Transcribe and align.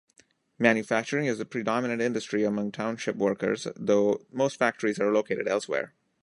Manufacturing 0.57 1.27
is 1.27 1.37
the 1.37 1.45
predominant 1.45 2.01
industry 2.01 2.43
among 2.43 2.71
township 2.71 3.15
workers, 3.17 3.67
though 3.75 4.25
most 4.31 4.57
factories 4.57 4.99
are 4.99 5.11
located 5.13 5.47
elsewhere. 5.47 5.93